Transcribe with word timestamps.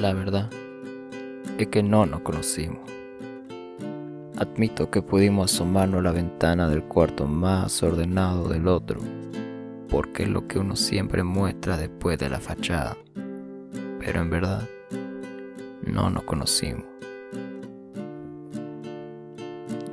La 0.00 0.12
verdad 0.12 0.50
es 1.56 1.68
que 1.68 1.80
no 1.82 2.04
nos 2.04 2.22
conocimos. 2.22 2.80
Admito 4.36 4.90
que 4.90 5.02
pudimos 5.02 5.54
asomarnos 5.54 6.00
a 6.00 6.02
la 6.02 6.10
ventana 6.10 6.68
del 6.68 6.82
cuarto 6.82 7.26
más 7.26 7.80
ordenado 7.80 8.48
del 8.48 8.66
otro, 8.66 8.98
porque 9.88 10.24
es 10.24 10.28
lo 10.28 10.48
que 10.48 10.58
uno 10.58 10.74
siempre 10.74 11.22
muestra 11.22 11.76
después 11.76 12.18
de 12.18 12.28
la 12.28 12.40
fachada. 12.40 12.96
Pero 14.00 14.20
en 14.20 14.30
verdad, 14.30 14.62
no 15.86 16.10
nos 16.10 16.24
conocimos. 16.24 16.86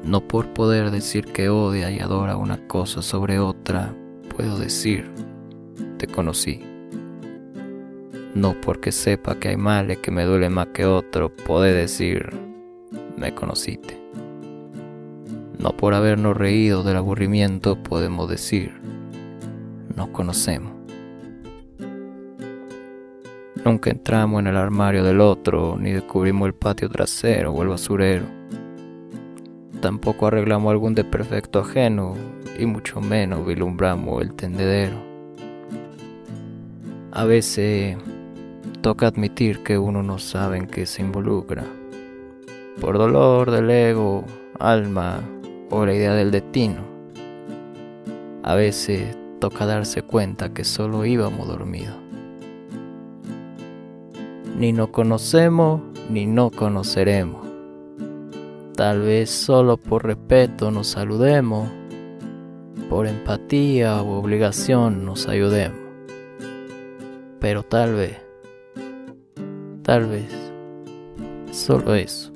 No 0.03 0.27
por 0.27 0.47
poder 0.47 0.89
decir 0.89 1.25
que 1.25 1.49
odia 1.49 1.91
y 1.91 1.99
adora 1.99 2.37
una 2.37 2.67
cosa 2.67 3.03
sobre 3.03 3.37
otra, 3.37 3.93
puedo 4.35 4.57
decir, 4.57 5.11
te 5.99 6.07
conocí. 6.07 6.70
No 8.33 8.55
porque 8.61 8.93
sepa 8.93 9.35
que 9.35 9.49
hay 9.49 9.57
males 9.57 9.97
que 9.97 10.09
me 10.09 10.23
duele 10.23 10.49
más 10.49 10.67
que 10.67 10.85
otro, 10.85 11.35
puede 11.35 11.73
decir, 11.73 12.29
me 13.17 13.35
conociste. 13.35 13.99
No 15.59 15.75
por 15.75 15.93
habernos 15.93 16.37
reído 16.37 16.81
del 16.83 16.95
aburrimiento 16.95 17.75
podemos 17.83 18.29
decir, 18.29 18.71
nos 19.95 20.09
conocemos. 20.09 20.71
Nunca 23.65 23.91
entramos 23.91 24.39
en 24.39 24.47
el 24.47 24.57
armario 24.57 25.03
del 25.03 25.19
otro, 25.19 25.77
ni 25.77 25.91
descubrimos 25.91 26.47
el 26.47 26.53
patio 26.53 26.89
trasero 26.89 27.51
o 27.51 27.61
el 27.61 27.67
basurero. 27.67 28.25
Tampoco 29.81 30.27
arreglamos 30.27 30.71
algún 30.71 30.95
desperfecto 30.95 31.59
ajeno, 31.59 32.15
y 32.57 32.65
mucho 32.65 33.01
menos 33.01 33.45
vislumbramos 33.45 34.21
el 34.21 34.33
tendedero. 34.33 34.97
A 37.11 37.25
veces 37.25 37.97
toca 38.81 39.07
admitir 39.07 39.63
que 39.63 39.77
uno 39.77 40.03
no 40.03 40.17
sabe 40.17 40.57
en 40.57 40.67
qué 40.67 40.85
se 40.85 41.01
involucra. 41.01 41.65
Por 42.79 42.97
dolor 42.97 43.51
del 43.51 43.69
ego, 43.69 44.25
alma 44.59 45.21
o 45.69 45.85
la 45.85 45.93
idea 45.93 46.13
del 46.13 46.31
destino. 46.31 46.81
A 48.43 48.55
veces 48.55 49.15
toca 49.39 49.65
darse 49.65 50.01
cuenta 50.01 50.53
que 50.53 50.63
solo 50.63 51.05
íbamos 51.05 51.47
dormidos. 51.47 51.95
Ni 54.57 54.73
nos 54.73 54.89
conocemos 54.89 55.81
ni 56.09 56.25
no 56.25 56.51
conoceremos. 56.51 57.47
Tal 58.75 59.01
vez 59.01 59.29
solo 59.29 59.77
por 59.77 60.05
respeto 60.05 60.71
nos 60.71 60.87
saludemos, 60.87 61.69
por 62.89 63.07
empatía 63.07 64.01
o 64.01 64.19
obligación 64.19 65.05
nos 65.05 65.27
ayudemos. 65.27 65.79
Pero 67.39 67.63
tal 67.63 67.93
vez 67.95 68.30
Tal 69.83 70.05
vez. 70.07 70.31
Solo 71.51 71.95
eso. 71.95 72.31